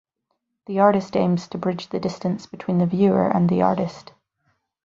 [0.65, 4.13] The artist aims to bridge the distance between the viewer and the artist.